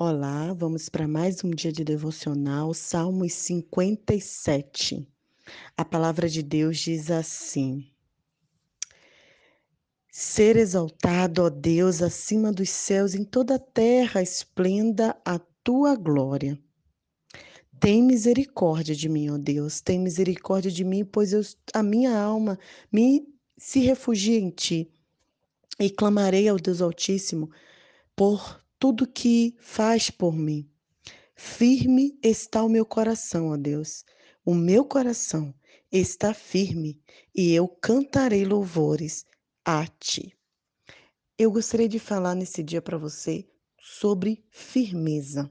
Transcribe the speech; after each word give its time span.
Olá, 0.00 0.52
vamos 0.52 0.88
para 0.88 1.08
mais 1.08 1.42
um 1.42 1.50
dia 1.50 1.72
de 1.72 1.82
devocional, 1.82 2.72
Salmos 2.72 3.32
57. 3.32 5.04
A 5.76 5.84
palavra 5.84 6.28
de 6.28 6.40
Deus 6.40 6.78
diz 6.78 7.10
assim: 7.10 7.84
Ser 10.08 10.56
exaltado, 10.56 11.42
ó 11.42 11.50
Deus, 11.50 12.00
acima 12.00 12.52
dos 12.52 12.70
céus, 12.70 13.12
em 13.12 13.24
toda 13.24 13.56
a 13.56 13.58
terra 13.58 14.22
esplenda 14.22 15.20
a 15.24 15.40
tua 15.64 15.96
glória. 15.96 16.56
Tem 17.80 18.00
misericórdia 18.00 18.94
de 18.94 19.08
mim, 19.08 19.30
ó 19.30 19.36
Deus, 19.36 19.80
tem 19.80 19.98
misericórdia 19.98 20.70
de 20.70 20.84
mim, 20.84 21.04
pois 21.04 21.32
eu, 21.32 21.40
a 21.74 21.82
minha 21.82 22.16
alma 22.16 22.56
me 22.92 23.26
se 23.56 23.80
refugia 23.80 24.38
em 24.38 24.50
ti. 24.50 24.88
E 25.76 25.90
clamarei 25.90 26.46
ao 26.48 26.56
Deus 26.56 26.80
Altíssimo 26.80 27.50
por 28.14 28.60
tudo 28.78 29.08
que 29.08 29.56
faz 29.58 30.08
por 30.08 30.32
mim. 30.32 30.70
Firme 31.34 32.16
está 32.22 32.62
o 32.62 32.68
meu 32.68 32.86
coração, 32.86 33.48
ó 33.48 33.56
Deus. 33.56 34.04
O 34.44 34.54
meu 34.54 34.84
coração 34.84 35.52
está 35.90 36.32
firme 36.32 37.02
e 37.34 37.52
eu 37.52 37.66
cantarei 37.66 38.44
louvores 38.44 39.26
a 39.64 39.86
ti. 39.86 40.32
Eu 41.36 41.50
gostaria 41.50 41.88
de 41.88 41.98
falar 41.98 42.34
nesse 42.34 42.62
dia 42.62 42.80
para 42.80 42.96
você 42.96 43.48
sobre 43.80 44.44
firmeza. 44.50 45.50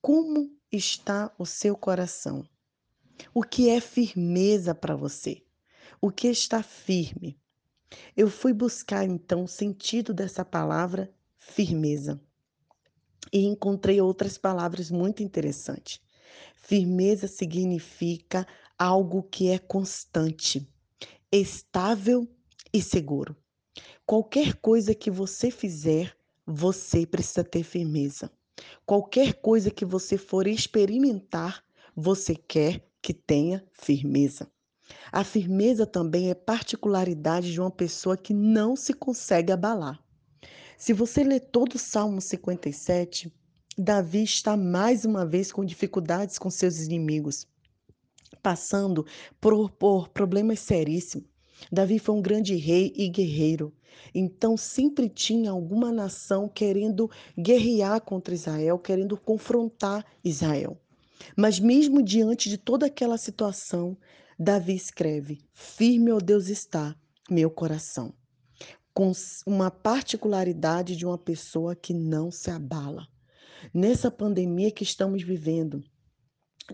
Como 0.00 0.54
está 0.70 1.34
o 1.38 1.46
seu 1.46 1.74
coração? 1.74 2.46
O 3.32 3.42
que 3.42 3.70
é 3.70 3.80
firmeza 3.80 4.74
para 4.74 4.94
você? 4.94 5.42
O 6.00 6.10
que 6.10 6.28
está 6.28 6.62
firme? 6.62 7.40
Eu 8.14 8.28
fui 8.28 8.52
buscar 8.52 9.04
então 9.04 9.44
o 9.44 9.48
sentido 9.48 10.12
dessa 10.12 10.44
palavra 10.44 11.10
firmeza 11.38 12.20
e 13.34 13.44
encontrei 13.44 14.00
outras 14.00 14.38
palavras 14.38 14.92
muito 14.92 15.20
interessantes. 15.20 16.00
Firmeza 16.54 17.26
significa 17.26 18.46
algo 18.78 19.24
que 19.24 19.48
é 19.48 19.58
constante, 19.58 20.64
estável 21.32 22.28
e 22.72 22.80
seguro. 22.80 23.36
Qualquer 24.06 24.54
coisa 24.54 24.94
que 24.94 25.10
você 25.10 25.50
fizer, 25.50 26.16
você 26.46 27.04
precisa 27.04 27.42
ter 27.42 27.64
firmeza. 27.64 28.30
Qualquer 28.86 29.34
coisa 29.34 29.68
que 29.68 29.84
você 29.84 30.16
for 30.16 30.46
experimentar, 30.46 31.64
você 31.96 32.36
quer 32.36 32.86
que 33.02 33.12
tenha 33.12 33.66
firmeza. 33.72 34.48
A 35.10 35.24
firmeza 35.24 35.84
também 35.86 36.30
é 36.30 36.34
particularidade 36.34 37.50
de 37.50 37.60
uma 37.60 37.70
pessoa 37.70 38.16
que 38.16 38.32
não 38.32 38.76
se 38.76 38.92
consegue 38.92 39.50
abalar. 39.50 40.03
Se 40.84 40.92
você 40.92 41.24
ler 41.24 41.40
todo 41.40 41.76
o 41.76 41.78
Salmo 41.78 42.20
57, 42.20 43.32
Davi 43.78 44.22
está 44.22 44.54
mais 44.54 45.06
uma 45.06 45.24
vez 45.24 45.50
com 45.50 45.64
dificuldades 45.64 46.38
com 46.38 46.50
seus 46.50 46.78
inimigos, 46.78 47.46
passando 48.42 49.06
por, 49.40 49.70
por 49.70 50.10
problemas 50.10 50.60
seríssimos. 50.60 51.26
Davi 51.72 51.98
foi 51.98 52.14
um 52.14 52.20
grande 52.20 52.54
rei 52.56 52.92
e 52.94 53.08
guerreiro. 53.08 53.72
Então, 54.14 54.58
sempre 54.58 55.08
tinha 55.08 55.52
alguma 55.52 55.90
nação 55.90 56.50
querendo 56.50 57.10
guerrear 57.34 58.02
contra 58.02 58.34
Israel, 58.34 58.78
querendo 58.78 59.16
confrontar 59.16 60.04
Israel. 60.22 60.78
Mas, 61.34 61.58
mesmo 61.58 62.02
diante 62.02 62.50
de 62.50 62.58
toda 62.58 62.84
aquela 62.84 63.16
situação, 63.16 63.96
Davi 64.38 64.74
escreve: 64.74 65.40
Firme, 65.54 66.12
ó 66.12 66.18
Deus, 66.18 66.50
está 66.50 66.94
meu 67.30 67.50
coração 67.50 68.12
com 68.94 69.10
uma 69.44 69.72
particularidade 69.72 70.94
de 70.94 71.04
uma 71.04 71.18
pessoa 71.18 71.74
que 71.74 71.92
não 71.92 72.30
se 72.30 72.48
abala. 72.48 73.08
Nessa 73.72 74.08
pandemia 74.08 74.70
que 74.70 74.84
estamos 74.84 75.24
vivendo, 75.24 75.82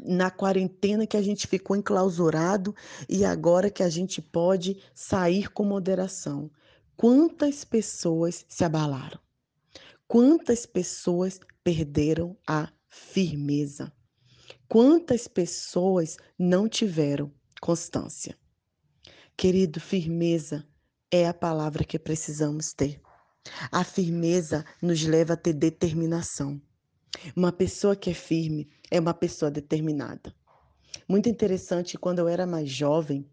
na 0.04 0.30
quarentena 0.30 1.06
que 1.06 1.16
a 1.16 1.22
gente 1.22 1.46
ficou 1.46 1.74
enclausurado 1.74 2.74
e 3.08 3.24
agora 3.24 3.70
que 3.70 3.82
a 3.82 3.88
gente 3.88 4.20
pode 4.20 4.82
sair 4.94 5.50
com 5.50 5.64
moderação. 5.64 6.50
Quantas 6.94 7.64
pessoas 7.64 8.44
se 8.48 8.62
abalaram? 8.62 9.18
Quantas 10.06 10.66
pessoas 10.66 11.40
perderam 11.64 12.36
a 12.46 12.68
firmeza? 12.86 13.92
Quantas 14.68 15.26
pessoas 15.26 16.16
não 16.38 16.68
tiveram 16.68 17.32
constância? 17.60 18.36
Querido, 19.36 19.80
firmeza 19.80 20.66
é 21.10 21.26
a 21.26 21.34
palavra 21.34 21.84
que 21.84 21.98
precisamos 21.98 22.72
ter. 22.72 23.00
A 23.72 23.82
firmeza 23.82 24.64
nos 24.80 25.02
leva 25.02 25.32
a 25.32 25.36
ter 25.36 25.52
determinação. 25.52 26.60
Uma 27.34 27.50
pessoa 27.50 27.96
que 27.96 28.10
é 28.10 28.14
firme 28.14 28.68
é 28.90 29.00
uma 29.00 29.14
pessoa 29.14 29.50
determinada. 29.50 30.34
Muito 31.08 31.28
interessante, 31.28 31.98
quando 31.98 32.20
eu 32.20 32.28
era 32.28 32.46
mais 32.46 32.70
jovem, 32.70 33.26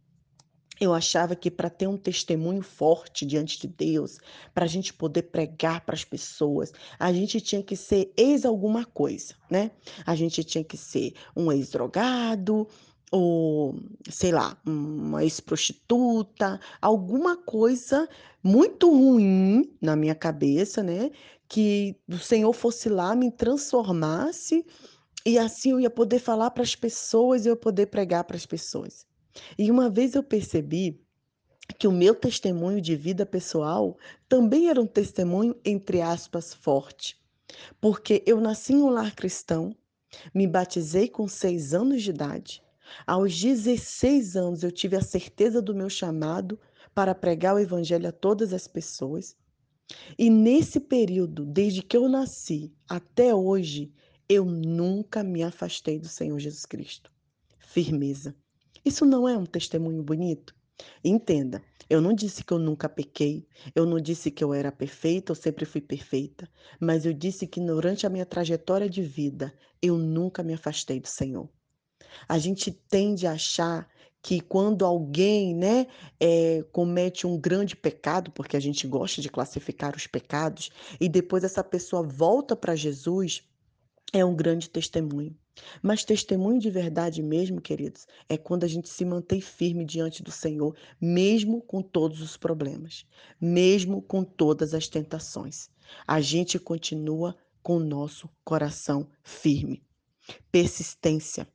eu 0.79 0.93
achava 0.93 1.35
que 1.35 1.49
para 1.49 1.69
ter 1.69 1.87
um 1.87 1.97
testemunho 1.97 2.61
forte 2.61 3.25
diante 3.25 3.59
de 3.59 3.67
Deus, 3.67 4.19
para 4.53 4.65
a 4.65 4.67
gente 4.67 4.93
poder 4.93 5.23
pregar 5.23 5.81
para 5.81 5.95
as 5.95 6.03
pessoas, 6.03 6.71
a 6.99 7.11
gente 7.11 7.41
tinha 7.41 7.63
que 7.63 7.75
ser 7.75 8.13
ex 8.15 8.45
alguma 8.45 8.85
coisa, 8.85 9.33
né? 9.49 9.71
A 10.05 10.15
gente 10.15 10.43
tinha 10.43 10.63
que 10.63 10.77
ser 10.77 11.13
um 11.35 11.51
ex-drogado, 11.51 12.67
ou 13.11 13.75
sei 14.09 14.31
lá, 14.31 14.57
uma 14.65 15.23
ex-prostituta, 15.23 16.59
alguma 16.81 17.37
coisa 17.37 18.07
muito 18.43 18.89
ruim 18.89 19.71
na 19.81 19.95
minha 19.95 20.15
cabeça, 20.15 20.83
né? 20.83 21.11
Que 21.47 21.95
o 22.07 22.17
Senhor 22.17 22.51
fosse 22.53 22.89
lá, 22.89 23.15
me 23.15 23.31
transformasse 23.31 24.65
e 25.25 25.37
assim 25.37 25.71
eu 25.71 25.79
ia 25.79 25.89
poder 25.89 26.19
falar 26.19 26.51
para 26.51 26.63
as 26.63 26.75
pessoas, 26.75 27.45
eu 27.45 27.51
ia 27.51 27.57
poder 27.57 27.87
pregar 27.87 28.23
para 28.23 28.37
as 28.37 28.45
pessoas. 28.45 29.05
E 29.57 29.69
uma 29.69 29.89
vez 29.89 30.15
eu 30.15 30.23
percebi 30.23 31.01
que 31.77 31.87
o 31.87 31.91
meu 31.91 32.15
testemunho 32.15 32.79
de 32.79 32.95
vida 32.95 33.25
pessoal 33.25 33.97
também 34.29 34.69
era 34.69 34.81
um 34.81 34.87
testemunho, 34.87 35.55
entre 35.65 36.01
aspas, 36.01 36.53
forte. 36.53 37.19
Porque 37.81 38.23
eu 38.25 38.39
nasci 38.39 38.73
em 38.73 38.81
um 38.81 38.89
lar 38.89 39.15
cristão, 39.15 39.75
me 40.33 40.47
batizei 40.47 41.09
com 41.09 41.27
seis 41.27 41.73
anos 41.73 42.01
de 42.01 42.09
idade, 42.09 42.63
aos 43.05 43.39
16 43.39 44.35
anos, 44.35 44.63
eu 44.63 44.71
tive 44.71 44.95
a 44.95 45.01
certeza 45.01 45.61
do 45.61 45.75
meu 45.75 45.89
chamado 45.89 46.59
para 46.93 47.13
pregar 47.13 47.55
o 47.55 47.59
Evangelho 47.59 48.09
a 48.09 48.11
todas 48.11 48.53
as 48.53 48.67
pessoas. 48.67 49.35
E 50.17 50.29
nesse 50.29 50.79
período, 50.79 51.45
desde 51.45 51.81
que 51.81 51.95
eu 51.95 52.09
nasci 52.09 52.73
até 52.89 53.33
hoje, 53.33 53.91
eu 54.27 54.43
nunca 54.43 55.23
me 55.23 55.43
afastei 55.43 55.99
do 55.99 56.07
Senhor 56.07 56.37
Jesus 56.39 56.65
Cristo. 56.65 57.11
Firmeza. 57.59 58.35
Isso 58.83 59.05
não 59.05 59.27
é 59.27 59.37
um 59.37 59.45
testemunho 59.45 60.03
bonito? 60.03 60.55
Entenda, 61.03 61.61
eu 61.89 62.01
não 62.01 62.13
disse 62.13 62.43
que 62.43 62.53
eu 62.53 62.59
nunca 62.59 62.89
pequei, 62.89 63.47
eu 63.73 63.85
não 63.85 63.99
disse 63.99 64.29
que 64.29 64.43
eu 64.43 64.53
era 64.53 64.71
perfeita, 64.71 65.31
eu 65.31 65.35
sempre 65.35 65.65
fui 65.65 65.81
perfeita, 65.81 66.49
mas 66.79 67.05
eu 67.05 67.13
disse 67.13 67.47
que 67.47 67.59
durante 67.61 68.05
a 68.05 68.09
minha 68.09 68.25
trajetória 68.25 68.89
de 68.89 69.01
vida, 69.01 69.53
eu 69.81 69.97
nunca 69.97 70.43
me 70.43 70.53
afastei 70.53 70.99
do 70.99 71.07
Senhor. 71.07 71.49
A 72.27 72.37
gente 72.37 72.71
tende 72.71 73.25
a 73.25 73.33
achar 73.33 73.87
que 74.21 74.41
quando 74.41 74.83
alguém 74.83 75.55
né, 75.55 75.87
é, 76.19 76.63
comete 76.71 77.25
um 77.25 77.39
grande 77.39 77.75
pecado, 77.75 78.31
porque 78.31 78.57
a 78.57 78.59
gente 78.59 78.85
gosta 78.85 79.21
de 79.21 79.29
classificar 79.29 79.95
os 79.95 80.05
pecados, 80.05 80.69
e 80.99 81.07
depois 81.07 81.43
essa 81.43 81.63
pessoa 81.63 82.03
volta 82.03 82.55
para 82.55 82.75
Jesus, 82.75 83.43
é 84.11 84.25
um 84.25 84.35
grande 84.35 84.69
testemunho. 84.69 85.33
Mas 85.81 86.03
testemunho 86.03 86.59
de 86.59 86.69
verdade 86.69 87.23
mesmo, 87.23 87.61
queridos, 87.61 88.05
é 88.29 88.37
quando 88.37 88.63
a 88.63 88.67
gente 88.67 88.89
se 88.89 89.05
mantém 89.05 89.41
firme 89.41 89.85
diante 89.85 90.21
do 90.21 90.31
Senhor, 90.31 90.75
mesmo 90.99 91.61
com 91.61 91.81
todos 91.81 92.21
os 92.21 92.37
problemas, 92.37 93.05
mesmo 93.39 94.01
com 94.01 94.23
todas 94.23 94.73
as 94.73 94.87
tentações. 94.87 95.69
A 96.05 96.21
gente 96.21 96.59
continua 96.59 97.35
com 97.63 97.77
o 97.77 97.83
nosso 97.83 98.29
coração 98.43 99.09
firme. 99.23 99.81
Persistência 100.51 101.47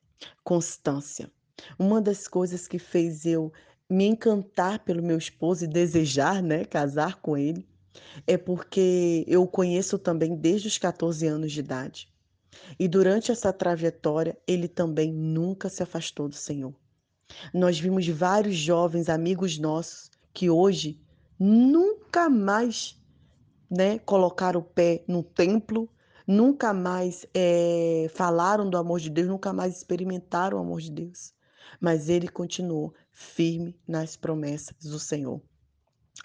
constância. 0.44 1.30
Uma 1.78 2.00
das 2.00 2.26
coisas 2.26 2.66
que 2.66 2.78
fez 2.78 3.24
eu 3.24 3.52
me 3.88 4.06
encantar 4.06 4.80
pelo 4.80 5.02
meu 5.02 5.18
esposo 5.18 5.64
e 5.64 5.68
desejar, 5.68 6.42
né, 6.42 6.64
casar 6.64 7.20
com 7.20 7.36
ele, 7.36 7.66
é 8.26 8.36
porque 8.36 9.24
eu 9.28 9.42
o 9.42 9.48
conheço 9.48 9.98
também 9.98 10.34
desde 10.34 10.68
os 10.68 10.78
14 10.78 11.26
anos 11.26 11.52
de 11.52 11.60
idade. 11.60 12.08
E 12.78 12.88
durante 12.88 13.30
essa 13.30 13.52
trajetória, 13.52 14.36
ele 14.46 14.68
também 14.68 15.12
nunca 15.12 15.68
se 15.68 15.82
afastou 15.82 16.28
do 16.28 16.34
Senhor. 16.34 16.74
Nós 17.52 17.78
vimos 17.78 18.06
vários 18.08 18.56
jovens 18.56 19.08
amigos 19.08 19.58
nossos 19.58 20.10
que 20.32 20.50
hoje 20.50 21.00
nunca 21.38 22.28
mais 22.28 23.00
né, 23.70 23.98
colocaram 24.00 24.60
o 24.60 24.64
pé 24.64 25.02
no 25.08 25.22
templo, 25.22 25.88
nunca 26.26 26.72
mais 26.72 27.26
é, 27.34 28.10
falaram 28.14 28.68
do 28.68 28.76
amor 28.76 29.00
de 29.00 29.10
Deus, 29.10 29.28
nunca 29.28 29.52
mais 29.52 29.76
experimentaram 29.76 30.58
o 30.58 30.60
amor 30.60 30.80
de 30.80 30.90
Deus. 30.90 31.32
Mas 31.80 32.08
ele 32.08 32.28
continuou 32.28 32.94
firme 33.10 33.76
nas 33.86 34.16
promessas 34.16 34.76
do 34.84 34.98
Senhor. 34.98 35.40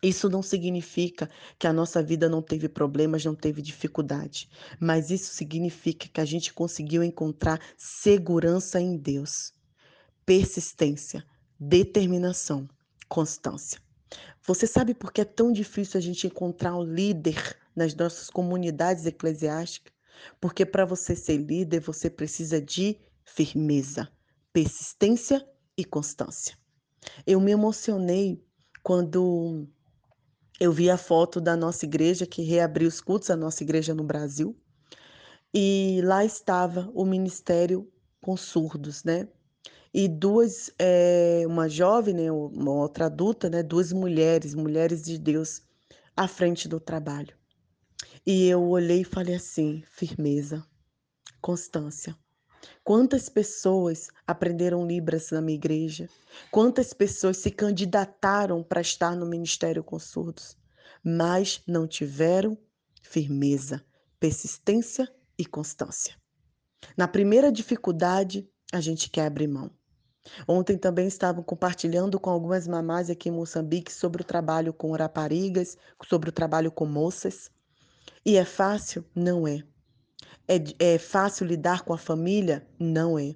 Isso 0.04 0.30
não 0.30 0.44
significa 0.44 1.30
que 1.58 1.66
a 1.66 1.74
nossa 1.74 2.04
vida 2.04 2.30
não 2.30 2.42
teve 2.42 2.70
problemas, 2.70 3.26
não 3.26 3.34
teve 3.34 3.62
dificuldade, 3.62 4.50
mas 4.80 5.10
isso 5.10 5.34
significa 5.34 6.08
que 6.08 6.22
a 6.22 6.26
gente 6.26 6.54
conseguiu 6.54 7.04
encontrar 7.04 7.60
segurança 7.76 8.80
em 8.80 8.96
Deus, 8.96 9.54
persistência, 10.24 11.26
determinação, 11.60 12.70
constância. 13.10 13.82
Você 14.46 14.68
sabe 14.68 14.94
por 14.94 15.12
que 15.12 15.22
é 15.22 15.26
tão 15.26 15.52
difícil 15.52 15.98
a 15.98 16.02
gente 16.02 16.28
encontrar 16.28 16.76
um 16.76 16.84
líder 16.84 17.56
nas 17.77 17.95
nossas 17.95 18.29
comunidades 18.29 19.06
eclesiásticas? 19.06 19.94
Porque 20.41 20.65
para 20.65 20.83
você 20.83 21.15
ser 21.15 21.38
líder, 21.38 21.79
você 21.79 22.09
precisa 22.09 22.59
de 22.59 23.00
firmeza, 23.24 24.09
persistência 24.51 25.47
e 25.77 25.85
constância. 25.85 26.57
Eu 27.25 27.39
me 27.39 27.51
emocionei 27.51 28.44
quando 28.83 29.68
eu 30.59 30.71
vi 30.71 30.89
a 30.89 30.97
foto 30.97 31.39
da 31.39 31.56
nossa 31.56 31.85
igreja 31.85 32.25
que 32.25 32.41
reabriu 32.41 32.88
os 32.88 33.00
cultos, 33.00 33.29
a 33.29 33.35
nossa 33.35 33.63
igreja 33.63 33.94
no 33.94 34.03
Brasil, 34.03 34.57
e 35.53 36.01
lá 36.03 36.25
estava 36.25 36.89
o 36.94 37.06
ministério 37.06 37.88
com 38.19 38.35
surdos, 38.35 39.03
né? 39.03 39.27
E 39.94 40.07
duas, 40.07 40.71
é, 40.79 41.44
uma 41.47 41.69
jovem, 41.69 42.13
né, 42.13 42.31
uma 42.31 42.71
outra 42.71 43.06
adulta, 43.06 43.50
né, 43.50 43.63
duas 43.63 43.94
mulheres, 43.94 44.53
mulheres 44.53 45.03
de 45.03 45.18
Deus, 45.18 45.62
à 46.15 46.27
frente 46.27 46.68
do 46.68 46.79
trabalho. 46.79 47.37
E 48.29 48.50
eu 48.50 48.62
olhei 48.62 49.03
e 49.03 49.06
falei 49.06 49.35
assim: 49.35 49.81
firmeza, 49.89 50.62
constância. 51.39 52.13
Quantas 52.83 53.29
pessoas 53.29 54.09
aprenderam 54.27 54.85
Libras 54.85 55.31
na 55.31 55.39
minha 55.39 55.56
igreja? 55.56 56.09
Quantas 56.51 56.91
pessoas 56.91 57.38
se 57.38 57.50
candidataram 57.50 58.62
para 58.62 58.81
estar 58.81 59.15
no 59.15 59.25
ministério 59.25 59.81
com 59.81 59.97
surdos, 59.97 60.57
mas 61.01 61.62
não 61.65 61.88
tiveram 61.88 62.57
firmeza, 63.01 63.81
persistência 64.19 65.09
e 65.39 65.45
constância? 65.45 66.13
Na 66.97 67.07
primeira 67.07 67.50
dificuldade, 67.50 68.45
a 68.74 68.81
gente 68.81 69.09
quer 69.09 69.27
abrir 69.27 69.47
mão. 69.47 69.71
Ontem 70.45 70.77
também 70.77 71.07
estavam 71.07 71.41
compartilhando 71.41 72.19
com 72.19 72.29
algumas 72.29 72.68
mamás 72.68 73.09
aqui 73.09 73.29
em 73.29 73.31
Moçambique 73.31 73.94
sobre 73.94 74.21
o 74.21 74.25
trabalho 74.25 74.74
com 74.74 74.91
raparigas, 74.91 75.77
sobre 76.09 76.27
o 76.27 76.33
trabalho 76.33 76.69
com 76.69 76.85
moças. 76.85 77.50
E 78.27 78.35
é 78.35 78.44
fácil? 78.44 79.06
Não 79.15 79.47
é. 79.47 79.63
É, 80.50 80.95
é 80.95 80.97
fácil 80.97 81.47
lidar 81.47 81.83
com 81.83 81.94
a 81.94 81.97
família? 81.97 82.68
Não 82.77 83.18
é. 83.18 83.33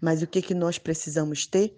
Mas 0.00 0.22
o 0.22 0.26
que, 0.26 0.40
que 0.40 0.54
nós 0.54 0.78
precisamos 0.78 1.46
ter? 1.46 1.76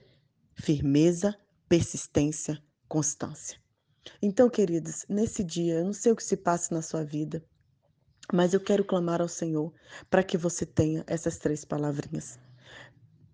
Firmeza, 0.54 1.36
persistência, 1.68 2.62
constância. 2.86 3.60
Então, 4.22 4.48
queridos, 4.48 5.04
nesse 5.08 5.42
dia, 5.42 5.80
eu 5.80 5.86
não 5.86 5.92
sei 5.92 6.12
o 6.12 6.16
que 6.16 6.22
se 6.22 6.36
passa 6.36 6.72
na 6.72 6.82
sua 6.82 7.02
vida, 7.02 7.44
mas 8.32 8.54
eu 8.54 8.60
quero 8.60 8.84
clamar 8.84 9.20
ao 9.20 9.28
Senhor 9.28 9.74
para 10.08 10.22
que 10.22 10.38
você 10.38 10.64
tenha 10.64 11.02
essas 11.08 11.38
três 11.38 11.64
palavrinhas: 11.64 12.38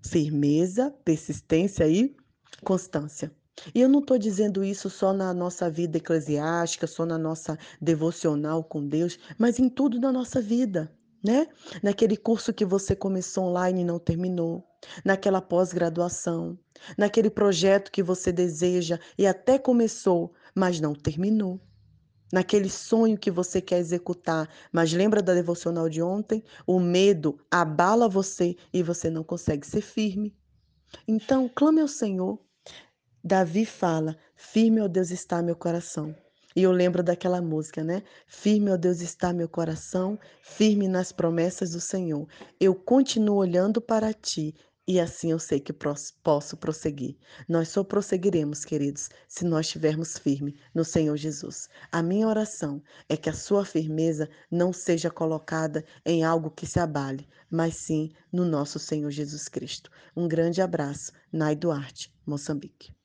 firmeza, 0.03 0.91
persistência 1.05 1.87
e 1.87 2.17
constância. 2.65 3.31
E 3.75 3.81
eu 3.81 3.89
não 3.89 4.01
estou 4.01 4.19
dizendo 4.19 4.65
isso 4.65 4.89
só 4.91 5.13
na 5.13 5.33
nossa 5.35 5.71
vida 5.71 5.99
eclesiástica, 5.99 6.87
só 6.87 7.05
na 7.07 7.19
nossa 7.19 7.59
devocional 7.81 8.65
com 8.65 8.87
Deus, 8.87 9.19
mas 9.39 9.59
em 9.59 9.69
tudo 9.69 10.01
na 10.01 10.13
nossa 10.13 10.41
vida 10.41 10.91
né? 11.23 11.49
Naquele 11.83 12.17
curso 12.17 12.53
que 12.53 12.65
você 12.65 12.95
começou 12.95 13.45
online 13.45 13.83
e 13.83 13.85
não 13.85 13.99
terminou, 13.99 14.65
naquela 15.05 15.41
pós-graduação, 15.41 16.59
naquele 16.97 17.31
projeto 17.31 17.91
que 17.91 18.03
você 18.03 18.33
deseja 18.33 18.99
e 19.17 19.27
até 19.27 19.59
começou, 19.59 20.33
mas 20.55 20.81
não 20.81 20.95
terminou. 20.95 21.61
Naquele 22.31 22.69
sonho 22.69 23.17
que 23.19 23.31
você 23.31 23.61
quer 23.61 23.79
executar, 23.79 24.49
mas 24.71 24.93
lembra 24.93 25.23
da 25.23 25.33
devocional 25.33 25.89
de 25.89 26.03
ontem? 26.03 26.45
O 26.67 26.79
medo 26.79 27.39
abala 27.51 28.07
você 28.07 28.55
e 28.73 28.83
você 28.83 29.09
não 29.09 29.25
consegue 29.25 29.67
ser 29.67 29.81
firme. 29.81 30.37
Então, 31.07 31.51
clame 31.53 31.81
ao 31.81 31.89
Senhor. 31.89 32.39
Davi 33.29 33.67
fala: 33.67 34.17
Firme, 34.35 34.81
ó 34.81 34.89
Deus, 34.89 35.11
está 35.11 35.43
meu 35.43 35.55
coração. 35.55 36.17
E 36.57 36.63
eu 36.63 36.73
lembro 36.73 37.03
daquela 37.03 37.43
música, 37.43 37.85
né? 37.85 38.03
Firme, 38.27 38.71
ó 38.71 38.77
Deus, 38.79 39.03
está 39.03 39.35
meu 39.35 39.47
coração, 39.47 40.19
firme 40.41 40.89
nas 40.89 41.13
promessas 41.13 41.73
do 41.73 41.81
Senhor. 41.81 42.27
Eu 42.59 42.75
continuo 42.75 43.37
olhando 43.37 43.83
para 43.83 44.15
ti 44.15 44.55
e 44.87 44.99
assim 44.99 45.31
eu 45.31 45.39
sei 45.39 45.61
que 45.61 45.75
posso 45.75 46.57
prosseguir. 46.57 47.19
Nós 47.47 47.69
só 47.69 47.85
prosseguiremos, 47.85 48.65
queridos, 48.65 49.11
se 49.29 49.45
nós 49.45 49.67
estivermos 49.67 50.17
firmes 50.17 50.55
no 50.75 50.83
Senhor 50.83 51.15
Jesus. 51.19 51.69
A 51.93 52.03
minha 52.03 52.27
oração 52.27 52.83
é 53.11 53.15
que 53.15 53.29
a 53.29 53.35
sua 53.35 53.63
firmeza 53.67 54.27
não 54.51 54.73
seja 54.73 55.11
colocada 55.11 55.85
em 56.03 56.25
algo 56.25 56.51
que 56.51 56.67
se 56.67 56.81
abale, 56.81 57.29
mas 57.51 57.77
sim 57.77 58.11
no 58.33 58.47
nosso 58.47 58.79
Senhor 58.79 59.11
Jesus 59.11 59.49
Cristo. 59.49 59.91
Um 60.17 60.27
grande 60.27 60.63
abraço, 60.63 61.13
Nai 61.31 61.55
Duarte, 61.55 62.11
Moçambique. 62.27 62.98